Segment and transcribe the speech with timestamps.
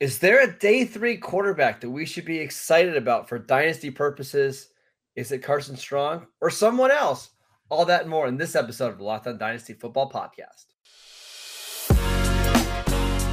[0.00, 4.70] Is there a day three quarterback that we should be excited about for dynasty purposes?
[5.14, 7.28] Is it Carson Strong or someone else?
[7.68, 10.64] All that and more in this episode of the Locked On Dynasty Football Podcast.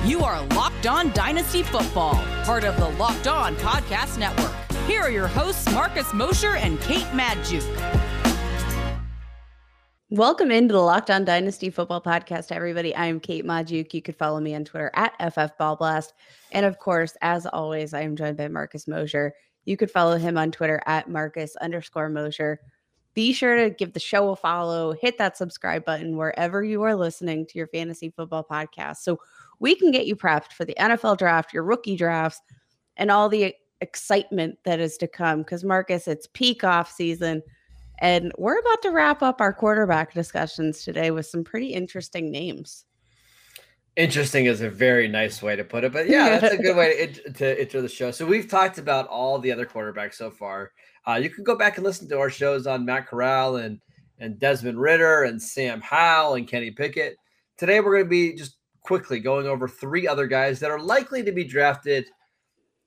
[0.05, 4.53] You are Locked On Dynasty Football, part of the Locked On Podcast Network.
[4.87, 8.06] Here are your hosts, Marcus Mosher and Kate Magdziuk.
[10.09, 12.95] Welcome into the Locked On Dynasty Football Podcast, everybody.
[12.95, 13.93] I'm Kate Magdziuk.
[13.93, 16.13] You could follow me on Twitter at FFBallBlast.
[16.53, 19.33] And of course, as always, I am joined by Marcus Mosher.
[19.65, 22.61] You could follow him on Twitter at Marcus underscore Mosher.
[23.15, 26.95] Be sure to give the show a follow, hit that subscribe button wherever you are
[26.95, 29.19] listening to your fantasy football podcast so
[29.59, 32.39] we can get you prepped for the NFL draft, your rookie drafts,
[32.95, 35.39] and all the excitement that is to come.
[35.39, 37.43] Because, Marcus, it's peak off season.
[37.99, 42.85] And we're about to wrap up our quarterback discussions today with some pretty interesting names.
[43.95, 47.07] Interesting is a very nice way to put it, but yeah, that's a good way
[47.07, 48.11] to, to enter the show.
[48.11, 50.71] So we've talked about all the other quarterbacks so far.
[51.07, 53.79] Uh, you can go back and listen to our shows on Matt Corral and
[54.19, 57.17] and Desmond Ridder and Sam Howell and Kenny Pickett.
[57.57, 61.23] Today we're going to be just quickly going over three other guys that are likely
[61.23, 62.07] to be drafted.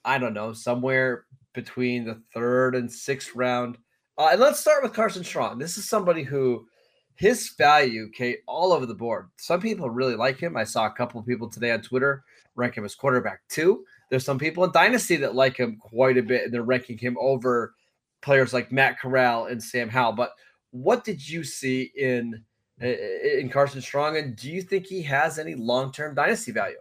[0.05, 3.79] I don't know, somewhere between the third and sixth round.
[4.21, 5.57] Uh, and let's start with Carson Strong.
[5.57, 6.67] This is somebody who
[7.15, 9.31] his value, Kate, all over the board.
[9.39, 10.59] Some people really like him.
[10.59, 12.23] I saw a couple of people today on Twitter
[12.55, 13.83] rank him as quarterback two.
[14.11, 17.17] There's some people in Dynasty that like him quite a bit, and they're ranking him
[17.19, 17.73] over
[18.21, 20.13] players like Matt Corral and Sam Howell.
[20.13, 20.33] But
[20.71, 22.45] what did you see in
[22.79, 26.77] in Carson Strong, and do you think he has any long term dynasty value?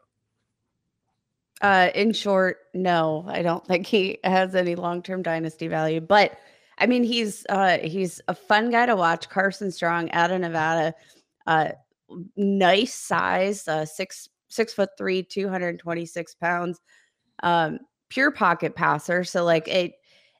[1.61, 6.01] Uh, in short, no, I don't think he has any long term dynasty value.
[6.01, 6.37] But
[6.79, 9.29] I mean, he's uh, he's a fun guy to watch.
[9.29, 10.93] Carson Strong out of Nevada,
[11.45, 11.69] uh,
[12.35, 16.79] nice size, uh, six six foot three, two hundred twenty six pounds,
[17.43, 19.23] um, pure pocket passer.
[19.23, 19.93] So like it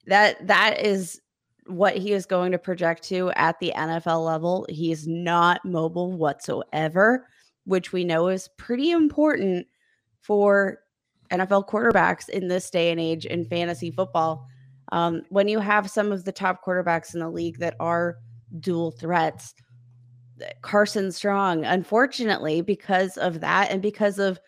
[0.08, 1.22] that that is
[1.67, 4.66] what he is going to project to at the NFL level.
[4.70, 7.27] He is not mobile whatsoever,
[7.66, 9.67] which we know is pretty important
[10.21, 10.80] for
[11.32, 14.48] NFL quarterbacks in this day and age in fantasy football.
[14.92, 18.17] Um, when you have some of the top quarterbacks in the league that are
[18.60, 19.54] dual threats,
[20.61, 24.39] Carson Strong, unfortunately, because of that and because of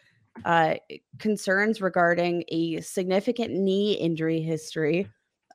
[0.46, 0.76] uh,
[1.20, 5.08] concerns regarding a significant knee injury history,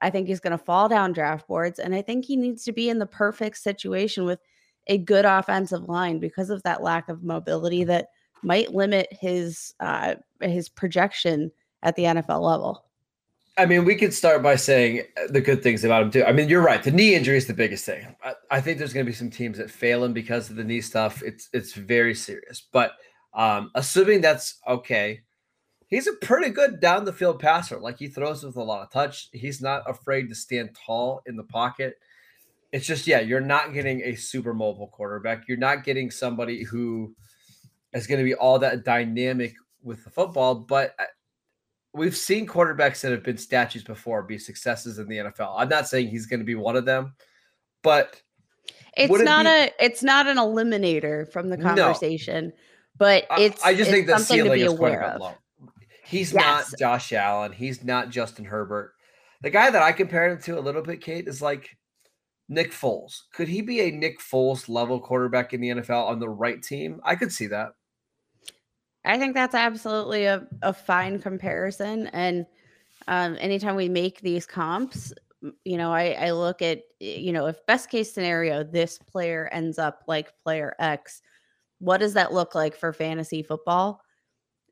[0.02, 1.78] I think he's going to fall down draft boards.
[1.78, 4.40] And I think he needs to be in the perfect situation with
[4.88, 8.08] a good offensive line because of that lack of mobility that
[8.42, 11.50] might limit his uh, his projection
[11.82, 12.85] at the NFL level.
[13.58, 16.24] I mean, we could start by saying the good things about him too.
[16.24, 16.82] I mean, you're right.
[16.82, 18.14] The knee injury is the biggest thing.
[18.22, 20.64] I, I think there's going to be some teams that fail him because of the
[20.64, 21.22] knee stuff.
[21.22, 22.66] It's it's very serious.
[22.70, 22.92] But
[23.32, 25.22] um, assuming that's okay,
[25.86, 27.78] he's a pretty good down the field passer.
[27.78, 29.30] Like he throws with a lot of touch.
[29.32, 31.94] He's not afraid to stand tall in the pocket.
[32.72, 35.48] It's just yeah, you're not getting a super mobile quarterback.
[35.48, 37.14] You're not getting somebody who
[37.94, 40.56] is going to be all that dynamic with the football.
[40.56, 41.04] But uh,
[41.96, 45.54] we've seen quarterbacks that have been statues before be successes in the NFL.
[45.56, 47.14] I'm not saying he's going to be one of them,
[47.82, 48.20] but
[48.96, 52.52] it's not it be, a it's not an eliminator from the conversation, no.
[52.98, 55.34] but it's I, I just it's think the ceiling is quite a bit low.
[56.04, 56.70] He's yes.
[56.70, 57.52] not Josh Allen.
[57.52, 58.94] He's not Justin Herbert.
[59.42, 61.76] The guy that I compared him to a little bit, Kate, is like
[62.48, 63.22] Nick Foles.
[63.32, 67.00] Could he be a Nick Foles level quarterback in the NFL on the right team?
[67.04, 67.72] I could see that.
[69.06, 72.08] I think that's absolutely a, a fine comparison.
[72.08, 72.46] And
[73.08, 75.12] um, anytime we make these comps,
[75.64, 79.78] you know, I, I look at, you know, if best case scenario, this player ends
[79.78, 81.22] up like player X,
[81.78, 84.02] what does that look like for fantasy football?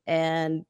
[0.05, 0.65] And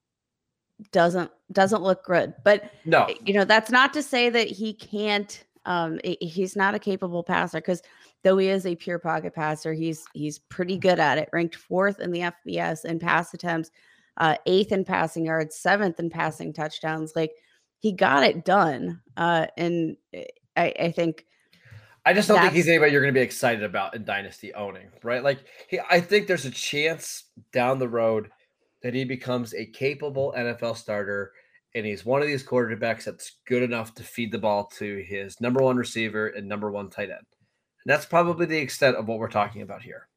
[0.91, 2.33] doesn't doesn't look good.
[2.43, 6.79] But no, you know, that's not to say that he can't um he's not a
[6.79, 7.81] capable passer because
[8.25, 11.29] though he is a pure pocket passer, he's he's pretty good at it.
[11.31, 13.69] Ranked fourth in the FBS in pass attempts,
[14.17, 17.13] uh, eighth in passing yards, seventh in passing touchdowns.
[17.15, 17.33] Like
[17.77, 20.25] he got it done, uh, and eh,
[20.57, 21.25] I, I think.
[22.07, 24.89] I just don't think he's anybody you're going to be excited about in dynasty owning,
[25.01, 25.23] right?
[25.23, 28.29] Like he, I think there's a chance down the road
[28.83, 31.31] that he becomes a capable NFL starter
[31.73, 35.41] and he's one of these quarterbacks that's good enough to feed the ball to his
[35.41, 37.25] number one receiver and number one tight end
[37.85, 40.07] that's probably the extent of what we're talking about here.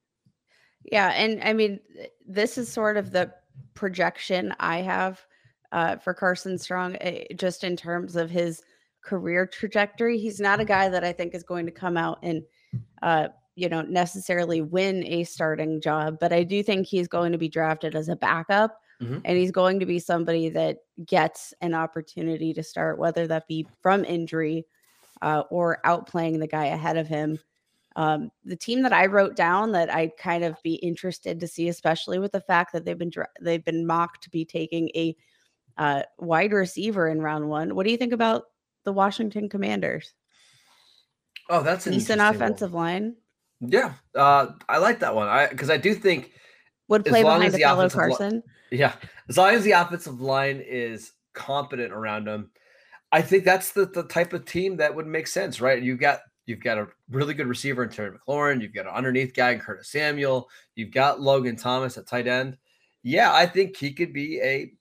[0.91, 1.81] Yeah, and I mean,
[2.27, 3.33] this is sort of the
[3.75, 5.25] projection I have
[5.73, 8.63] uh, for Carson Strong, uh, just in terms of his
[9.03, 10.19] career trajectory.
[10.19, 12.43] He's not a guy that I think is going to come out and,
[13.03, 17.39] uh, you know, necessarily win a starting job, but I do think he's going to
[17.39, 19.19] be drafted as a backup Mm-hmm.
[19.25, 23.67] And he's going to be somebody that gets an opportunity to start, whether that be
[23.81, 24.67] from injury
[25.23, 27.39] uh, or outplaying the guy ahead of him.
[27.97, 31.69] Um, the team that I wrote down that I'd kind of be interested to see,
[31.69, 35.17] especially with the fact that they've been they've been mocked to be taking a
[35.77, 37.75] uh, wide receiver in round one.
[37.75, 38.45] What do you think about
[38.85, 40.15] the Washington Commanders?
[41.51, 42.85] Oh, that's an decent offensive one.
[42.85, 43.17] line.
[43.61, 45.29] Yeah, uh, I like that one.
[45.29, 46.33] I because I do think
[46.89, 48.43] would play behind a fellow Carson.
[48.71, 48.95] Li- yeah,
[49.29, 52.51] as long as the offensive line is competent around him,
[53.11, 55.83] I think that's the the type of team that would make sense, right?
[55.83, 59.35] You got you've got a really good receiver in Terry McLaurin, you've got an underneath
[59.35, 62.57] guy in Curtis Samuel, you've got Logan Thomas at tight end.
[63.03, 64.73] Yeah, I think he could be a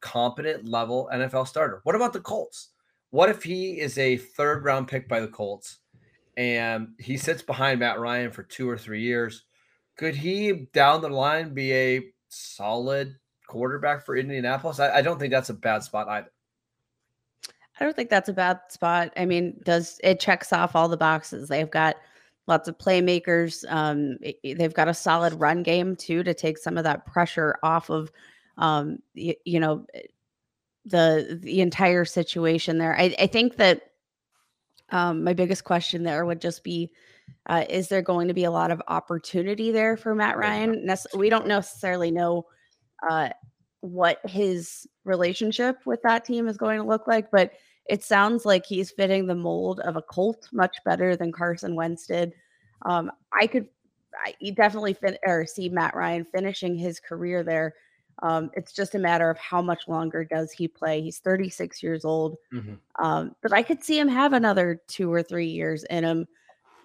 [0.00, 1.80] competent level NFL starter.
[1.84, 2.68] What about the Colts?
[3.10, 5.80] What if he is a third round pick by the Colts?
[6.40, 9.44] and he sits behind Matt Ryan for two or three years.
[9.98, 13.14] Could he down the line be a solid
[13.46, 14.80] quarterback for Indianapolis?
[14.80, 16.32] I, I don't think that's a bad spot either.
[17.80, 19.12] I don't think that's a bad spot.
[19.16, 21.48] I mean, does it checks off all the boxes?
[21.48, 21.96] They've got
[22.46, 23.64] lots of playmakers.
[23.72, 27.88] Um, they've got a solid run game too to take some of that pressure off
[27.88, 28.12] of,
[28.58, 29.86] um, you, you know,
[30.84, 32.96] the the entire situation there.
[32.98, 33.92] I, I think that
[34.90, 36.90] um, my biggest question there would just be
[37.46, 40.88] uh, is there going to be a lot of opportunity there for Matt Ryan?
[41.16, 42.46] We don't necessarily know
[43.08, 43.30] uh,
[43.80, 47.52] what his relationship with that team is going to look like, but
[47.90, 52.06] it sounds like he's fitting the mold of a Colt much better than Carson Wentz
[52.06, 52.32] did.
[52.82, 53.68] Um, I could
[54.24, 57.74] I definitely fin- or see Matt Ryan finishing his career there
[58.22, 61.00] um, it's just a matter of how much longer does he play.
[61.00, 62.74] He's 36 years old, mm-hmm.
[63.02, 66.26] um, but I could see him have another two or three years in him,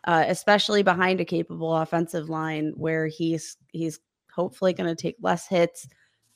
[0.05, 3.99] uh, especially behind a capable offensive line where he's he's
[4.33, 5.87] hopefully going to take less hits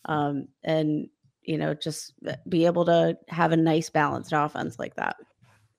[0.05, 1.07] um, and
[1.49, 5.15] you know just uh, be able to have a nice balanced offense like that.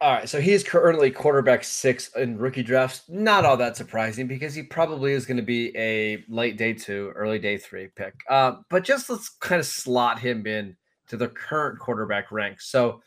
[0.00, 3.02] All right, so he's currently quarterback six in rookie drafts.
[3.08, 7.12] Not all that surprising because he probably is going to be a late day two,
[7.14, 8.14] early day three pick.
[8.28, 10.76] Uh, but just let's kind of slot him in
[11.08, 12.68] to the current quarterback ranks.
[12.68, 13.02] So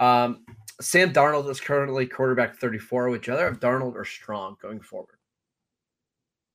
[0.00, 0.44] um,
[0.80, 3.10] Sam Darnold is currently quarterback 34.
[3.10, 5.16] Would you rather have Darnold or Strong going forward?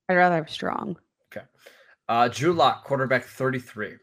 [0.10, 0.98] I'd rather have Strong.
[1.32, 1.46] Okay.
[2.10, 3.98] Uh, Drew Lock, quarterback 33.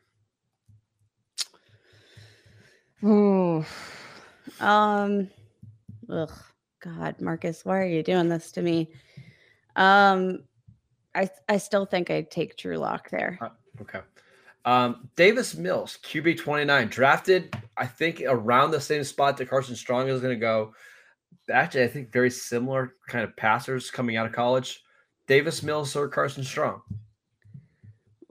[3.05, 3.65] Ooh.
[4.61, 5.29] Um,
[6.09, 6.33] Ugh,
[6.81, 8.91] God, Marcus, why are you doing this to me?
[9.77, 10.45] Um,
[11.15, 13.39] I I still think I'd take Drew Lock there.
[13.41, 13.49] Uh,
[13.81, 14.01] okay.
[14.65, 20.09] Um, Davis Mills, QB 29, drafted, I think, around the same spot that Carson Strong
[20.09, 20.73] is going to go.
[21.51, 24.85] Actually, I think very similar kind of passers coming out of college.
[25.27, 26.83] Davis Mills or Carson Strong?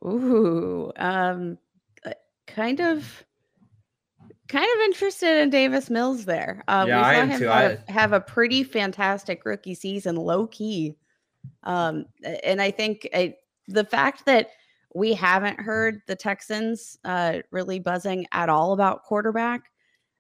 [0.06, 1.58] Ooh, um,
[2.06, 2.12] uh,
[2.48, 3.26] kind of
[4.52, 6.64] kind of interested in Davis Mills there.
[6.68, 7.48] Uh, yeah, we saw I am him too.
[7.48, 7.92] Have, I...
[7.92, 10.98] have, a pretty fantastic rookie season, low key.
[11.64, 12.06] Um,
[12.44, 13.36] and I think I,
[13.68, 14.50] the fact that
[14.94, 19.72] we haven't heard the Texans uh, really buzzing at all about quarterback.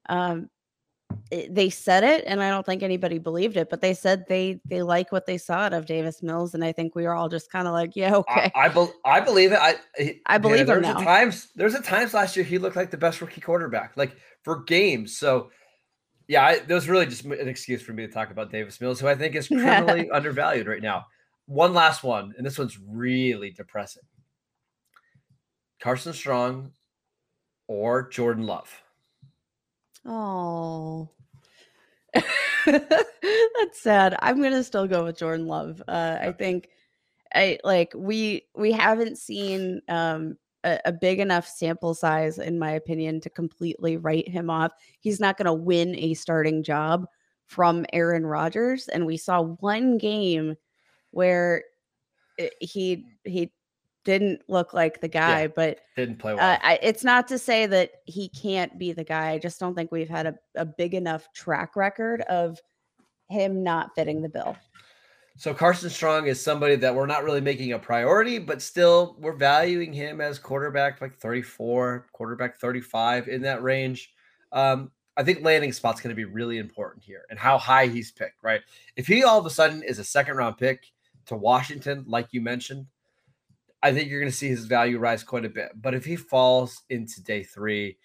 [0.07, 0.49] Um,
[1.31, 4.59] Eh, they said it, and I don't think anybody believed it, but they said they
[4.65, 7.29] they like what they saw out of Davis Mills, and I think we were all
[7.29, 8.51] just kind of like, yeah, okay.
[8.55, 9.59] I I, be, I believe it.
[9.61, 10.99] I he, I believe yeah, him now.
[10.99, 14.63] Times there's a times last year he looked like the best rookie quarterback, like for
[14.63, 15.17] games.
[15.17, 15.51] So
[16.27, 18.99] yeah, I, that was really just an excuse for me to talk about Davis Mills,
[18.99, 21.05] who I think is criminally undervalued right now.
[21.45, 24.03] One last one, and this one's really depressing.
[25.81, 26.71] Carson Strong
[27.67, 28.71] or Jordan Love.
[30.05, 31.09] Oh,
[32.65, 34.15] that's sad.
[34.19, 35.81] I'm gonna still go with Jordan Love.
[35.87, 36.69] Uh, I think
[37.33, 42.71] I like we we haven't seen um, a, a, big enough sample size, in my
[42.71, 44.71] opinion, to completely write him off.
[44.99, 47.05] He's not gonna win a starting job
[47.45, 50.55] from Aaron Rodgers, and we saw one game
[51.11, 51.63] where
[52.59, 53.51] he he
[54.03, 56.53] didn't look like the guy, yeah, but didn't play well.
[56.53, 59.31] Uh, I, it's not to say that he can't be the guy.
[59.31, 62.59] I just don't think we've had a, a big enough track record of
[63.29, 64.57] him not fitting the bill.
[65.37, 69.35] So Carson Strong is somebody that we're not really making a priority, but still we're
[69.35, 74.13] valuing him as quarterback like 34, quarterback 35 in that range.
[74.51, 78.11] Um, I think landing spot's going to be really important here and how high he's
[78.11, 78.61] picked, right?
[78.95, 80.85] If he all of a sudden is a second round pick
[81.27, 82.85] to Washington, like you mentioned,
[83.83, 85.71] I think you're going to see his value rise quite a bit.
[85.81, 87.97] But if he falls into day three,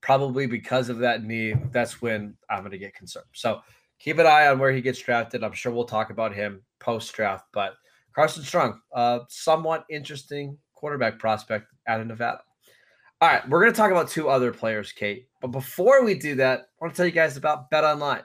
[0.00, 3.26] probably because of that knee, that's when I'm going to get concerned.
[3.32, 3.60] So
[3.98, 5.42] keep an eye on where he gets drafted.
[5.42, 7.46] I'm sure we'll talk about him post draft.
[7.52, 7.74] But
[8.14, 12.40] Carson Strong, uh, somewhat interesting quarterback prospect out of Nevada.
[13.20, 15.28] All right, we're going to talk about two other players, Kate.
[15.40, 18.24] But before we do that, I want to tell you guys about Bet Online.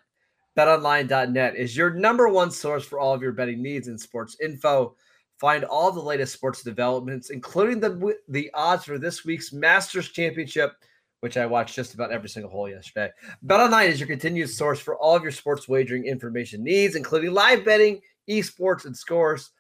[0.58, 4.96] BetOnline.net is your number one source for all of your betting needs and sports info.
[5.40, 10.74] Find all the latest sports developments, including the the odds for this week's Masters Championship,
[11.20, 13.12] which I watched just about every single hole yesterday.
[13.46, 17.64] BetOnline is your continued source for all of your sports wagering information needs, including live
[17.64, 19.52] betting, esports, and scores.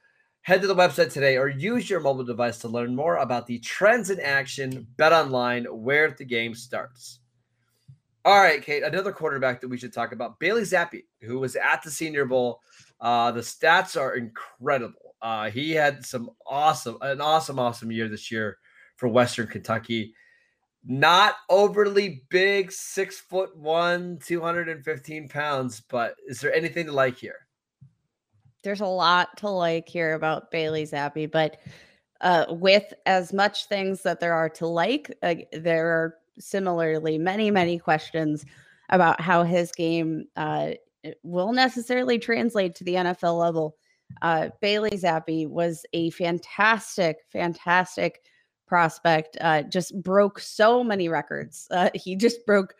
[0.41, 3.59] Head to the website today or use your mobile device to learn more about the
[3.59, 4.87] trends in action.
[4.95, 7.19] Bet online where the game starts.
[8.23, 11.83] All right, Kate, another quarterback that we should talk about, Bailey Zappe, who was at
[11.83, 12.61] the Senior Bowl.
[12.99, 15.06] Uh, the stats are incredible.
[15.21, 18.57] Uh, he had some awesome, an awesome, awesome year this year
[18.97, 20.13] for Western Kentucky.
[20.85, 27.47] Not overly big, six foot one, 215 pounds, but is there anything to like here?
[28.67, 31.57] there's a lot to like here about Bailey Zappe, but
[32.19, 37.49] uh, with as much things that there are to like, uh, there are similarly many,
[37.49, 38.45] many questions
[38.89, 40.71] about how his game uh,
[41.23, 43.77] will necessarily translate to the NFL level.
[44.21, 48.21] Uh, Bailey Zappe was a fantastic, fantastic
[48.67, 49.37] prospect.
[49.41, 51.67] Uh, just broke so many records.
[51.71, 52.75] Uh, he just broke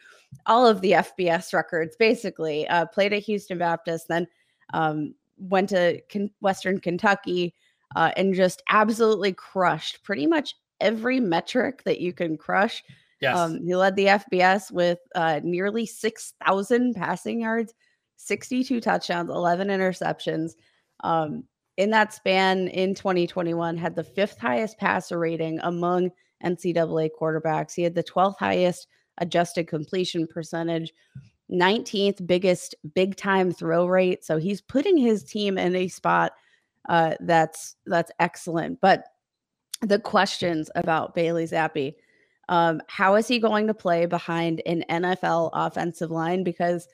[0.46, 2.68] all of the FBS records, basically.
[2.68, 4.28] Uh, played at Houston Baptist, then
[4.74, 6.02] um, went to
[6.42, 7.54] Western Kentucky
[7.96, 12.84] uh, and just absolutely crushed pretty much every metric that you can crush.
[13.22, 13.38] Yes.
[13.38, 17.74] Um, he led the FBS with uh, nearly 6,000 passing yards,
[18.18, 20.52] 62 touchdowns, 11 interceptions.
[21.02, 21.44] Um,
[21.78, 26.12] in that span in 2021, had the fifth highest passer rating among
[26.44, 27.74] NCAA quarterbacks.
[27.74, 28.88] He had the 12th highest
[29.20, 30.92] adjusted completion percentage.
[31.52, 34.26] 19th biggest big time throw rate.
[34.26, 36.34] So he's putting his team in a spot
[36.90, 38.80] uh, that's that's excellent.
[38.82, 39.06] But
[39.82, 41.96] the questions about Bailey Zappe,
[42.50, 46.44] um, how is he going to play behind an NFL offensive line?
[46.44, 46.88] Because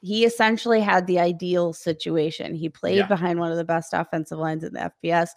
[0.00, 2.54] he essentially had the ideal situation.
[2.54, 3.06] He played yeah.
[3.06, 5.30] behind one of the best offensive lines in the FBS,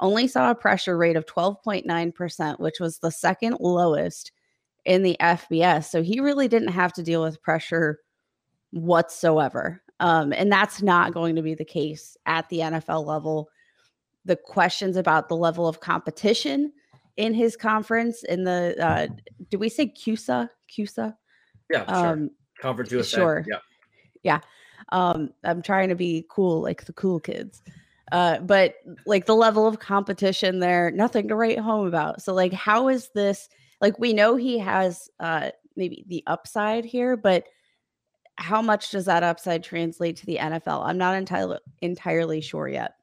[0.00, 4.32] only saw a pressure rate of 12.9%, which was the second lowest
[4.84, 5.84] in the FBS.
[5.84, 8.00] So he really didn't have to deal with pressure
[8.72, 9.82] whatsoever.
[10.00, 13.48] Um, and that's not going to be the case at the NFL level.
[14.24, 16.72] The questions about the level of competition
[17.16, 19.06] in his conference in the uh
[19.50, 20.48] do we say CUSA?
[20.70, 21.14] CUSA?
[21.70, 22.28] Yeah, um, sure.
[22.60, 23.16] Conference USA.
[23.16, 23.44] Sure.
[23.46, 23.58] Yeah.
[24.22, 24.40] Yeah.
[24.90, 27.62] Um, I'm trying to be cool like the cool kids.
[28.10, 28.74] Uh, but
[29.06, 32.20] like the level of competition there, nothing to write home about.
[32.20, 33.48] So, like, how is this
[33.80, 37.44] like we know he has uh maybe the upside here, but
[38.36, 40.84] how much does that upside translate to the NFL?
[40.84, 42.96] I'm not entirely entirely sure yet.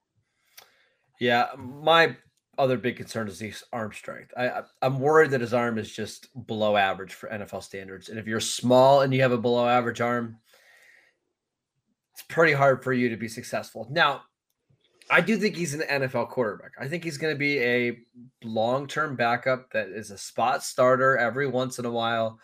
[1.20, 2.16] Yeah, my
[2.58, 4.34] other big concern is his arm strength.
[4.38, 8.10] I, I'm worried that his arm is just below average for NFL standards.
[8.10, 10.38] And if you're small and you have a below average arm,
[12.20, 13.88] it's pretty hard for you to be successful.
[13.90, 14.24] Now,
[15.10, 16.72] I do think he's an NFL quarterback.
[16.78, 17.98] I think he's going to be a
[18.44, 22.38] long term backup that is a spot starter every once in a while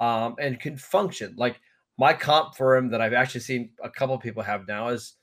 [0.00, 1.34] um, and can function.
[1.38, 1.58] Like
[1.96, 5.14] my comp for him that I've actually seen a couple people have now is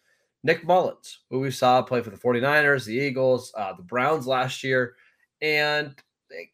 [0.43, 4.63] Nick Mullens, who we saw play for the 49ers, the Eagles, uh, the Browns last
[4.63, 4.95] year,
[5.39, 5.93] and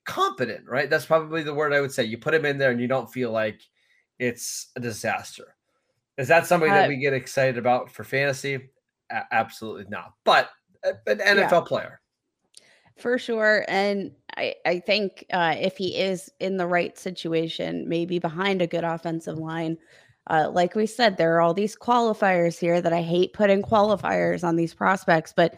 [0.04, 0.90] competent, right?
[0.90, 2.04] That's probably the word I would say.
[2.04, 3.62] You put him in there and you don't feel like
[4.20, 5.55] it's a disaster.
[6.18, 8.70] Is that somebody uh, that we get excited about for fantasy?
[9.12, 10.14] A- absolutely not.
[10.24, 10.50] But
[10.84, 12.02] an NFL yeah, player.
[12.98, 13.66] For sure.
[13.68, 18.68] And I, I think uh, if he is in the right situation, maybe behind a
[18.68, 19.78] good offensive line,
[20.30, 24.44] uh, like we said, there are all these qualifiers here that I hate putting qualifiers
[24.44, 25.34] on these prospects.
[25.36, 25.56] But,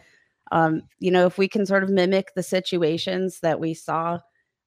[0.50, 4.18] um, you know, if we can sort of mimic the situations that we saw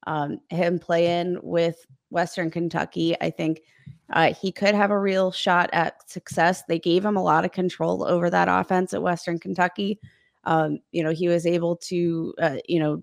[0.06, 3.62] um, him play in with Western Kentucky, I think
[4.12, 6.62] uh, he could have a real shot at success.
[6.68, 9.98] They gave him a lot of control over that offense at Western Kentucky.
[10.44, 13.02] Um, you know, he was able to, uh, you know,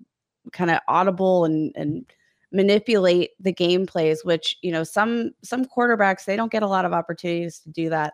[0.53, 2.05] kind of audible and and
[2.51, 6.85] manipulate the game plays, which you know some some quarterbacks they don't get a lot
[6.85, 8.13] of opportunities to do that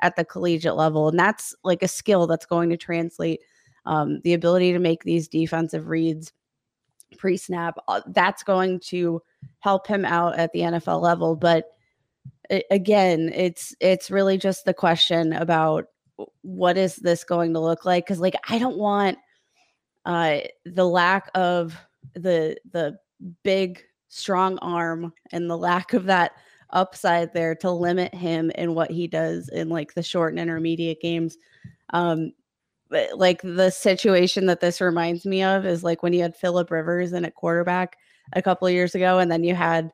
[0.00, 3.40] at the collegiate level, and that's like a skill that's going to translate.
[3.86, 6.32] Um, the ability to make these defensive reads
[7.18, 9.22] pre-snap uh, that's going to
[9.60, 11.72] help him out at the NFL level, but
[12.70, 15.86] again it's it's really just the question about
[16.42, 18.04] what is this going to look like?
[18.04, 19.18] Because like i don't want
[20.04, 21.76] uh the lack of
[22.14, 22.96] the the
[23.42, 26.32] big strong arm and the lack of that
[26.70, 31.00] upside there to limit him in what he does in like the short and intermediate
[31.00, 31.38] games.
[31.90, 32.32] Um
[32.90, 37.12] like the situation that this reminds me of is like when you had Philip Rivers
[37.12, 37.96] in at quarterback
[38.32, 39.92] a couple of years ago, and then you had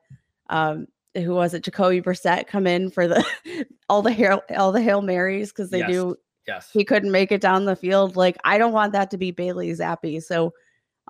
[0.49, 3.23] um, who was it, Jacoby Brissett, come in for the
[3.89, 5.89] all the hail all the hail marys because they Yes.
[5.89, 6.69] do Yes.
[6.73, 8.15] he couldn't make it down the field.
[8.15, 10.21] Like I don't want that to be Bailey Zappe.
[10.21, 10.53] So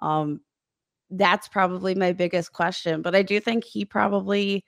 [0.02, 0.42] um
[1.10, 3.02] that's probably my biggest question.
[3.02, 4.64] But I do think he probably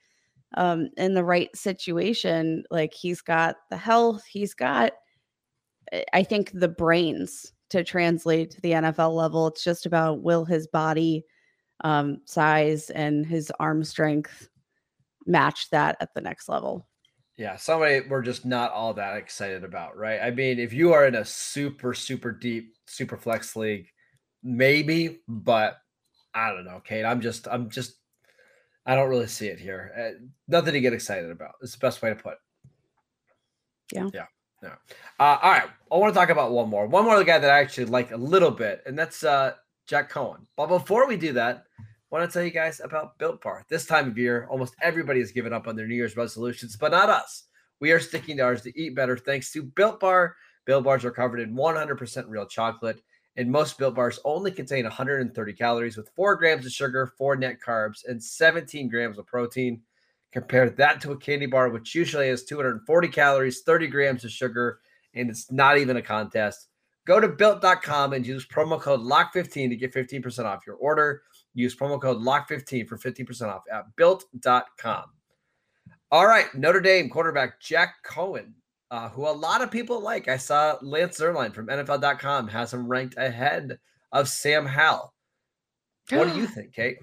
[0.57, 4.93] um in the right situation, like he's got the health, he's got
[6.13, 9.47] I- think the brains to translate to the NFL level.
[9.47, 11.25] It's just about will his body
[11.83, 14.47] um size and his arm strength
[15.25, 16.87] match that at the next level.
[17.37, 20.21] Yeah, somebody we're just not all that excited about, right?
[20.21, 23.87] I mean, if you are in a super, super deep, super flex league,
[24.41, 25.77] maybe, but
[26.33, 27.03] I don't know, Kate.
[27.03, 27.95] I'm just, I'm just,
[28.85, 29.91] I don't really see it here.
[29.97, 31.55] Uh, nothing to get excited about.
[31.61, 32.33] It's the best way to put.
[32.33, 32.39] it.
[33.91, 34.09] Yeah.
[34.13, 34.25] yeah,
[34.63, 34.75] yeah.
[35.19, 37.59] Uh, all right, I want to talk about one more, one more guy that I
[37.59, 39.53] actually like a little bit, and that's uh
[39.87, 40.39] Jack Coan.
[40.55, 43.65] But before we do that, I want to tell you guys about Built Bar.
[43.69, 46.91] This time of year, almost everybody has given up on their New Year's resolutions, but
[46.91, 47.43] not us.
[47.79, 50.35] We are sticking to ours to eat better thanks to Built Bar.
[50.65, 53.01] Built Bars are covered in 100% real chocolate,
[53.37, 57.57] and most Built Bars only contain 130 calories with 4 grams of sugar, 4 net
[57.63, 59.81] carbs, and 17 grams of protein.
[60.35, 64.79] Compare that to a candy bar, which usually has 240 calories, 30 grams of sugar,
[65.13, 66.67] and it's not even a contest.
[67.07, 71.21] Go to built.com and use promo code LOCK15 to get 15% off your order.
[71.53, 75.05] Use promo code LOCK15 for 15% off at built.com.
[76.11, 78.51] All right, Notre Dame quarterback Jack Coan,
[78.91, 80.27] uh, who a lot of people like.
[80.27, 83.79] I saw Lance Zierlein from NFL.com has him ranked ahead
[84.11, 85.13] of Sam Howell.
[86.09, 86.97] What do you think, Kate?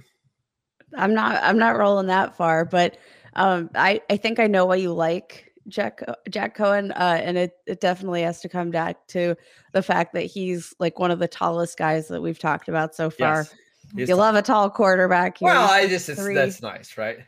[0.94, 2.98] I'm not I'm not rolling that far, but
[3.34, 7.52] um I I think I know why you like Jack Jack Coan uh and it
[7.66, 9.36] it definitely has to come back to
[9.72, 13.10] the fact that he's like one of the tallest guys that we've talked about so
[13.10, 13.38] far.
[13.38, 13.54] Yes.
[13.94, 14.18] You tough.
[14.18, 15.38] love a tall quarterback.
[15.38, 17.18] He's Well, I just it's, that's nice, right?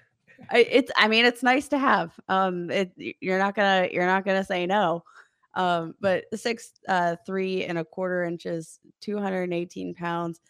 [0.50, 2.12] I, it's I mean it's nice to have.
[2.28, 5.04] Um it you're not gonna you're not gonna say no.
[5.54, 10.40] Um but six uh three and a quarter inches, 218 pounds.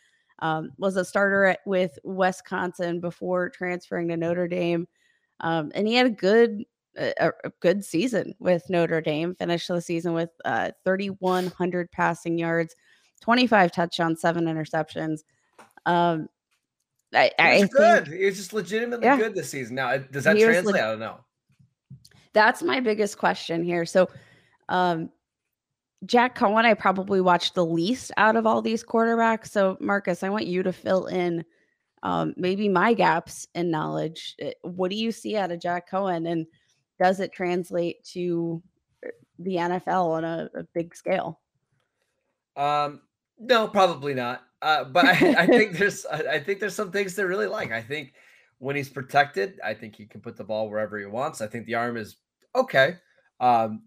[0.40, 4.88] Um, was a starter at, with Wisconsin before transferring to Notre Dame.
[5.40, 6.64] Um, and he had a good
[6.96, 9.34] a, a good season with Notre Dame.
[9.34, 12.74] Finished the season with uh 3100 passing yards,
[13.20, 15.20] 25 touchdowns, seven interceptions.
[15.86, 16.28] Um
[17.12, 18.08] I, I think good.
[18.08, 19.16] He was just legitimately Yeah.
[19.16, 19.76] good this season.
[19.76, 20.74] Now, does that He translate?
[20.74, 21.20] leg- I don't know.
[22.32, 23.86] that's my biggest question here.
[23.86, 24.08] So,
[24.68, 25.10] um,
[26.06, 29.46] Jack Coan, I probably watched the least out of all these quarterbacks.
[29.48, 31.44] So, Marcus, I want you to fill in
[32.04, 34.36] um, maybe my gaps in knowledge.
[34.40, 36.46] Uh, What do you see out of Jack Coan, and
[37.02, 38.62] does it translate to
[39.04, 41.40] uh, the NFL on a, a big scale?
[42.56, 43.00] Um,
[43.38, 44.42] no, probably not.
[44.62, 47.72] Uh, but I, I think there's I think there's some things to really like.
[47.72, 48.12] I think
[48.58, 51.40] when he's protected, I think he can put the ball wherever he wants.
[51.40, 52.16] I think the arm is
[52.54, 52.96] okay.
[53.40, 53.84] Um,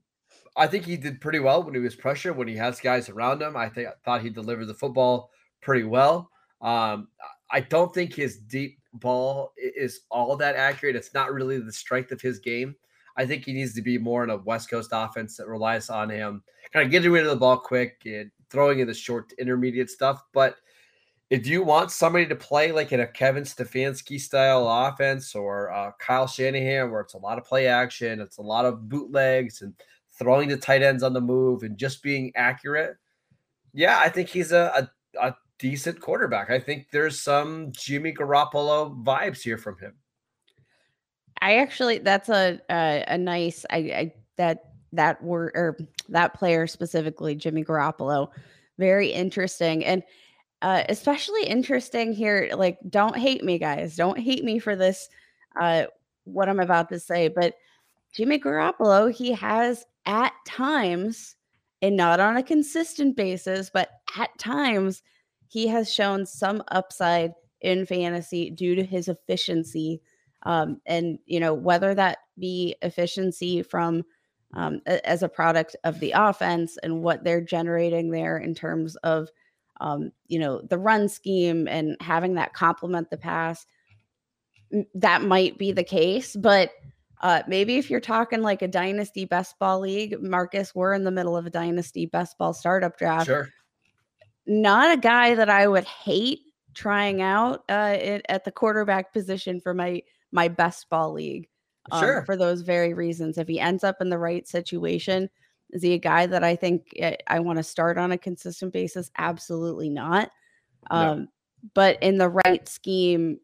[0.56, 3.43] I think he did pretty well when he was pressure, when he has guys around
[3.43, 3.56] him.
[3.56, 5.30] I think thought he delivered the football
[5.62, 6.32] pretty well.
[6.62, 7.10] Um,
[7.51, 10.95] I don't think his deep ball is all that accurate.
[10.95, 12.75] It's not really the strength of his game.
[13.15, 16.10] I think he needs to be more in a West Coast offense that relies on
[16.10, 19.41] him kind of getting rid of the ball quick and throwing in the short to
[19.41, 20.23] intermediate stuff.
[20.33, 20.57] But
[21.29, 25.91] if you want somebody to play like in a Kevin Stefanski style offense or uh,
[25.99, 29.73] Kyle Shanahan, where it's a lot of play action, it's a lot of bootlegs and
[30.17, 32.95] throwing the tight ends on the move and just being accurate,
[33.73, 36.49] yeah, I think he's a, a, a decent quarterback.
[36.49, 39.93] I think there's some Jimmy Garoppolo vibes here from him.
[41.41, 45.77] I actually that's a a, a nice I, I that that word or
[46.09, 48.29] that player specifically Jimmy Garoppolo
[48.77, 50.01] very interesting and
[50.61, 55.09] uh especially interesting here like don't hate me guys don't hate me for this
[55.59, 55.83] uh
[56.23, 57.55] what I'm about to say but
[58.13, 61.35] Jimmy Garoppolo he has at times
[61.81, 65.03] and not on a consistent basis but at times
[65.47, 67.31] he has shown some upside
[67.62, 70.01] in fantasy due to his efficiency
[70.43, 74.03] um, and you know whether that be efficiency from
[74.53, 78.95] um, a- as a product of the offense and what they're generating there in terms
[78.97, 79.29] of
[79.81, 83.65] um, you know the run scheme and having that complement the pass
[84.95, 86.71] that might be the case but
[87.21, 91.12] uh, maybe if you're talking like a dynasty best ball league marcus we're in the
[91.12, 93.49] middle of a dynasty best ball startup draft Sure.
[94.47, 96.39] Not a guy that I would hate
[96.73, 101.47] trying out uh, it, at the quarterback position for my my best ball league.
[101.91, 102.23] um, Sure.
[102.25, 105.29] For those very reasons, if he ends up in the right situation,
[105.71, 108.73] is he a guy that I think eh, I want to start on a consistent
[108.73, 109.12] basis?
[109.17, 110.31] Absolutely not.
[110.91, 110.97] No.
[110.97, 111.27] Um,
[111.73, 113.39] But in the right scheme,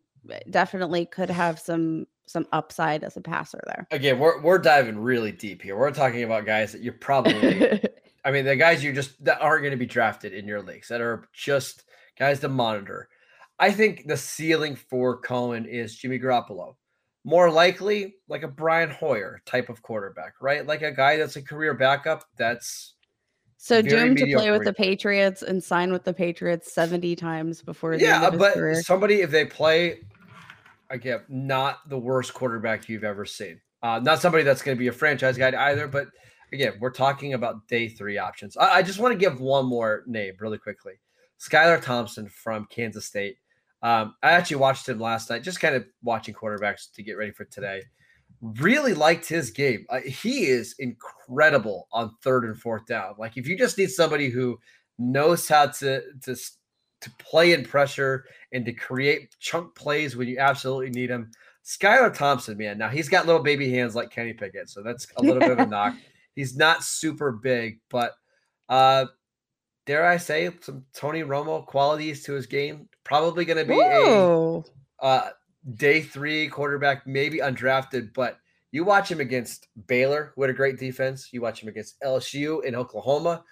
[0.49, 3.87] definitely could have some some upside as a passer there.
[3.91, 5.77] Again, we're we're diving really deep here.
[5.77, 7.81] We're talking about guys that you're probably
[8.25, 10.87] I mean, the guys you just that aren't going to be drafted in your leagues
[10.87, 11.83] that are just
[12.17, 13.09] guys to monitor.
[13.59, 16.75] I think the ceiling for Coan is Jimmy Garoppolo.
[17.25, 20.65] More likely, like a Brian Hoyer type of quarterback, right?
[20.65, 22.25] Like a guy that's a career backup.
[22.37, 22.95] That's
[23.57, 27.97] so doomed to play with the Patriots and sign with the Patriots 70 times before
[27.97, 28.81] the yeah, but career.
[28.83, 30.01] somebody if they play
[30.93, 33.59] again, not the worst quarterback you've ever seen.
[33.81, 36.07] Uh, not somebody that's going to be a franchise guy either, but
[36.53, 38.55] again, we're talking about day three options.
[38.55, 40.93] I, I just want to give one more name really quickly.
[41.39, 43.37] Skylar Thompson from Kansas State.
[43.81, 47.31] Um, I actually watched him last night, just kind of watching quarterbacks to get ready
[47.31, 47.81] for today.
[48.41, 49.85] Really liked his game.
[49.89, 53.15] Uh, he is incredible on third and fourth down.
[53.17, 54.57] Like if you just need somebody who
[54.97, 56.35] knows how to to
[57.03, 61.31] to play in pressure and to create chunk plays when you absolutely need them.
[61.65, 62.77] Skylar Thompson, man.
[62.77, 65.59] Now he's got little baby hands like Kenny Pickett, so that's a little bit of
[65.59, 65.95] a knock.
[66.35, 68.13] He's not super big, but
[68.69, 69.05] uh
[69.85, 72.89] dare I say some Tony Romo qualities to his game.
[73.03, 74.63] Probably going to be Whoa.
[75.01, 75.29] a uh,
[75.75, 78.39] day three quarterback, maybe undrafted, but
[78.71, 81.29] you watch him against Baylor, who had a great defense.
[81.31, 83.43] You watch him against LSU in Oklahoma.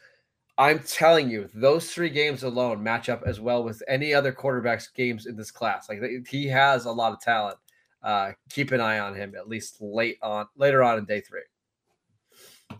[0.61, 4.89] I'm telling you, those three games alone match up as well with any other quarterback's
[4.89, 5.89] games in this class.
[5.89, 7.57] Like he has a lot of talent.
[8.03, 11.41] Uh, keep an eye on him at least late on later on in day three.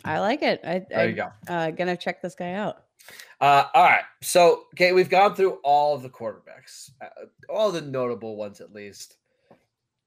[0.06, 0.62] I like it.
[0.64, 1.32] I, there I, you go.
[1.48, 2.84] Uh, gonna check this guy out.
[3.40, 4.04] Uh, all right.
[4.22, 7.08] So, okay, we've gone through all of the quarterbacks, uh,
[7.50, 9.18] all the notable ones at least.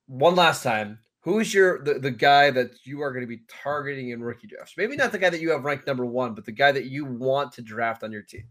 [0.06, 4.10] One last time, who's your the, the guy that you are going to be targeting
[4.10, 4.74] in rookie drafts?
[4.76, 7.06] Maybe not the guy that you have ranked number one, but the guy that you
[7.06, 8.44] want to draft on your team.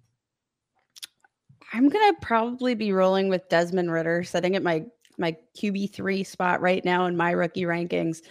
[1.72, 4.86] I'm gonna probably be rolling with Desmond Ridder, sitting at my
[5.18, 8.22] my QB three spot right now in my rookie rankings.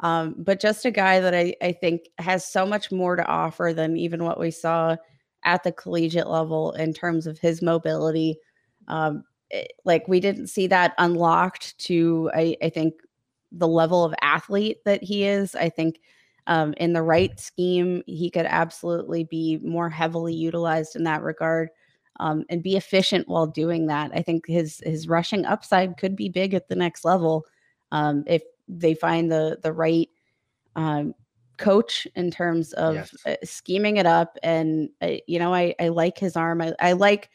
[0.00, 3.72] Um, but just a guy that I, I think has so much more to offer
[3.74, 4.96] than even what we saw
[5.44, 8.36] at the collegiate level in terms of his mobility.
[8.88, 12.94] Um, it, like we didn't see that unlocked to, I, I, think,
[13.52, 15.54] the level of athlete that he is.
[15.54, 16.00] I think
[16.46, 21.68] um, in the right scheme, he could absolutely be more heavily utilized in that regard.
[22.20, 24.10] Um, and be efficient while doing that.
[24.14, 27.46] I think his his rushing upside could be big at the next level
[27.90, 30.10] um, if they find the the right
[30.76, 31.14] um,
[31.56, 33.14] coach in terms of yes.
[33.24, 34.36] uh, scheming it up.
[34.42, 36.60] And, uh, you know, I, I like his arm.
[36.60, 37.30] I, I like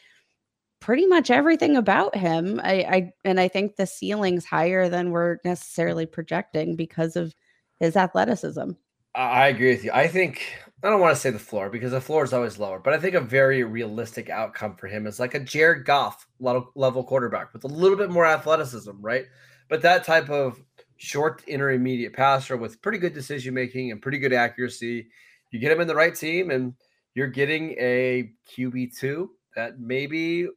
[0.79, 2.59] pretty much everything about him.
[2.63, 7.33] I, I, and I think the ceiling's higher than we're necessarily projecting because of
[7.79, 8.71] his athleticism.
[9.15, 9.91] I agree with you.
[9.91, 10.43] I think
[10.83, 12.99] I don't want to say the floor because the floor is always lower, but I
[12.99, 17.63] think a very realistic outcome for him is like a Jared Goff level quarterback with
[17.63, 19.25] a little bit more athleticism, right?
[19.69, 20.61] But that type of
[20.97, 25.07] short intermediate passer with pretty good decision making and pretty good accuracy.
[25.51, 26.73] You get him in the right team, and
[27.15, 30.47] you're getting a QB two that maybe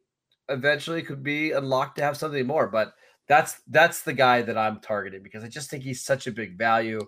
[0.50, 2.66] eventually could be unlocked to have something more.
[2.66, 2.92] But
[3.28, 6.58] that's that's the guy that I'm targeting because I just think he's such a big
[6.58, 7.00] value.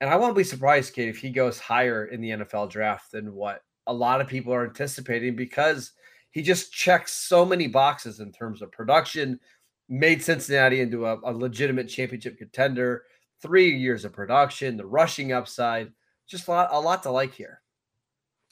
[0.00, 3.34] And I won't be surprised, Kate, if he goes higher in the NFL draft than
[3.34, 5.92] what a lot of people are anticipating because
[6.32, 9.40] he just checks so many boxes in terms of production,
[9.88, 13.04] made Cincinnati into a, a, legitimate championship contender.
[13.40, 15.92] Three years of production, the rushing upside,
[16.26, 17.62] just a lot, a lot to like here.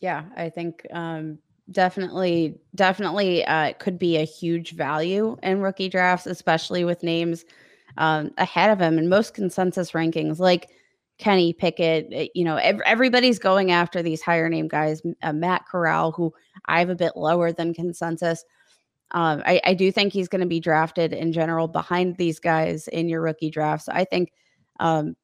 [0.00, 1.38] Yeah, I think um,
[1.70, 7.44] definitely, definitely uh, could be a huge value in rookie drafts, especially with names
[7.96, 10.70] um, ahead of him in most consensus rankings, like
[11.18, 12.08] Kenny Pickett.
[12.12, 15.02] Eh, you know, ev- everybody's going after these higher name guys.
[15.22, 16.32] Uh, Matt Corral, who
[16.66, 18.44] I have a bit lower than consensus.
[19.10, 22.88] Um, I, I, do think he's going to be drafted in general behind these guys
[22.88, 23.88] in your rookie drafts.
[23.88, 24.32] I think
[24.80, 25.14] um,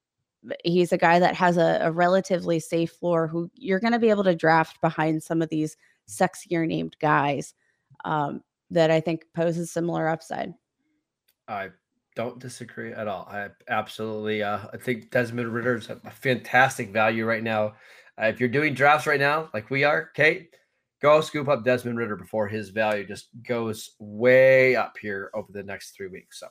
[0.64, 4.10] he's a guy that has a, a relatively safe floor who you're going to be
[4.10, 5.76] able to draft behind some of these
[6.10, 7.54] sexier named guys
[8.04, 10.52] um, that I think poses similar upside.
[11.48, 11.70] I
[12.16, 13.26] don't disagree at all.
[13.30, 17.74] I absolutely, uh, I think Desmond Ridder is a fantastic value right now.
[18.20, 20.54] Uh, if you're doing drafts right now, like we are, Kate,
[21.00, 25.62] go scoop up Desmond Ridder before his value just goes way up here over the
[25.62, 26.40] next three weeks.
[26.40, 26.48] So,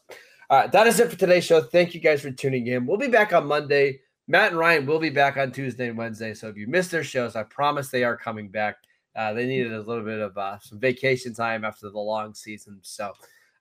[0.50, 1.62] uh, that is it for today's show.
[1.62, 2.86] Thank you guys for tuning in.
[2.86, 4.02] We'll be back on Monday.
[4.28, 6.34] Matt and Ryan will be back on Tuesday and Wednesday.
[6.34, 8.78] So, if you missed their shows, I promise they are coming back.
[9.16, 12.80] Uh, they needed a little bit of uh, some vacation time after the long season.
[12.82, 13.14] So,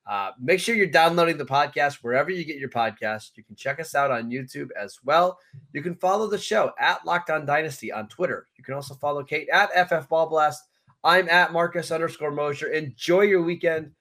[0.06, 3.32] uh, make sure you're downloading the podcast wherever you get your podcast.
[3.36, 5.38] You can check us out on YouTube as well.
[5.72, 8.46] You can follow the show at Locked On Dynasty on Twitter.
[8.56, 10.64] You can also follow Kate at FF Ball Blast.
[11.04, 12.68] I'm at Marcus underscore Mosher.
[12.68, 13.92] Enjoy your weekend,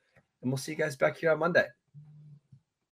[0.42, 1.66] and we'll see you guys back here on Monday.